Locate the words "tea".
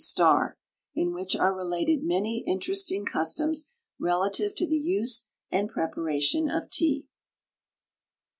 6.71-7.05